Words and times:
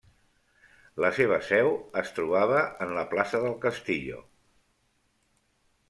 La 1.05 1.11
seva 1.17 1.37
seu 1.51 1.69
es 2.03 2.09
trobava 2.17 2.63
en 2.87 2.97
la 2.99 3.07
plaça 3.15 3.45
del 3.47 3.57
Castillo. 3.69 4.27